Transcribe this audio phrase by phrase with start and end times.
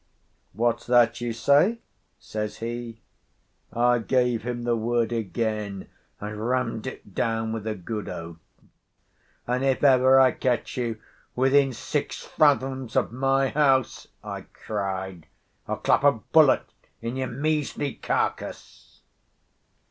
[0.53, 1.77] "What's that you say?"
[2.17, 3.01] says he.
[3.71, 5.89] I gave him the word again,
[6.19, 8.39] and rammed it down with a good oath.
[9.45, 10.99] "And if ever I catch you
[11.35, 15.27] within six fathoms of my house," I cried,
[15.67, 16.63] "I'll clap a bullet
[16.99, 19.01] in your measly carcase."